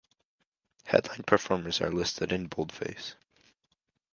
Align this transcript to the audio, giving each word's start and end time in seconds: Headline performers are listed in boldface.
Headline 0.85 1.21
performers 1.27 1.79
are 1.79 1.91
listed 1.91 2.31
in 2.31 2.47
boldface. 2.47 3.13